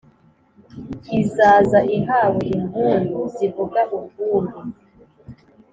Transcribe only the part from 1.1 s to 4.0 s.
izaza ihawe impundu zivuga